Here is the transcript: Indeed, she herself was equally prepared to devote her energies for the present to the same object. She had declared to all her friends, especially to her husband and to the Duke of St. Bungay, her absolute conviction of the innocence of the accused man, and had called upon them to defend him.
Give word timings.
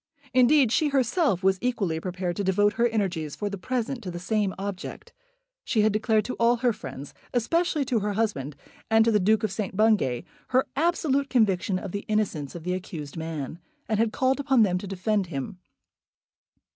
Indeed, 0.33 0.71
she 0.71 0.87
herself 0.89 1.43
was 1.43 1.59
equally 1.61 1.99
prepared 1.99 2.35
to 2.37 2.43
devote 2.43 2.73
her 2.73 2.87
energies 2.87 3.35
for 3.35 3.51
the 3.51 3.57
present 3.59 4.01
to 4.01 4.09
the 4.09 4.17
same 4.17 4.51
object. 4.57 5.13
She 5.63 5.81
had 5.83 5.93
declared 5.93 6.25
to 6.25 6.33
all 6.39 6.55
her 6.55 6.73
friends, 6.73 7.13
especially 7.35 7.85
to 7.85 7.99
her 7.99 8.13
husband 8.13 8.55
and 8.89 9.05
to 9.05 9.11
the 9.11 9.19
Duke 9.19 9.43
of 9.43 9.51
St. 9.51 9.77
Bungay, 9.77 10.23
her 10.47 10.65
absolute 10.75 11.29
conviction 11.29 11.77
of 11.77 11.91
the 11.91 12.05
innocence 12.07 12.55
of 12.55 12.63
the 12.63 12.73
accused 12.73 13.15
man, 13.15 13.59
and 13.87 13.99
had 13.99 14.11
called 14.11 14.39
upon 14.39 14.63
them 14.63 14.79
to 14.79 14.87
defend 14.87 15.27
him. 15.27 15.59